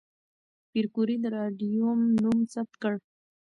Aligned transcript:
پېیر 0.69 0.85
کوري 0.95 1.15
د 1.21 1.25
راډیوم 1.37 1.99
نوم 2.23 2.37
ثبت 2.53 2.73
کړ. 2.81 2.93